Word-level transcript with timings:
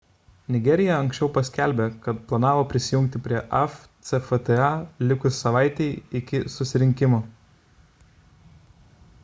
nigerija 0.53 0.93
anksčiau 1.01 1.27
paskelbė 1.33 1.85
kad 2.05 2.21
planavo 2.31 2.63
prisijungti 2.71 3.21
prie 3.27 3.43
afcfta 3.59 4.69
likus 5.11 5.37
savaitei 5.45 5.91
iki 6.21 6.41
susirinkimo 6.55 7.21